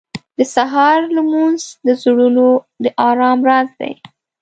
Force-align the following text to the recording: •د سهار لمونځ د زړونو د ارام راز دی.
•د 0.37 0.39
سهار 0.55 0.99
لمونځ 1.15 1.61
د 1.87 1.89
زړونو 2.03 2.47
د 2.83 2.85
ارام 3.09 3.39
راز 3.49 3.69
دی. 3.81 3.93